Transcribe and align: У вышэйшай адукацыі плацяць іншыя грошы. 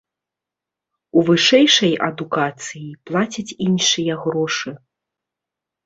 У 1.19 1.23
вышэйшай 1.27 1.93
адукацыі 2.09 2.83
плацяць 3.11 3.49
іншыя 3.69 4.13
грошы. 4.27 4.71